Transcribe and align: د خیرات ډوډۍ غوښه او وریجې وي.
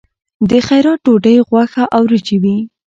د 0.49 0.51
خیرات 0.67 0.99
ډوډۍ 1.05 1.37
غوښه 1.47 1.83
او 1.95 2.01
وریجې 2.05 2.37
وي. 2.43 2.57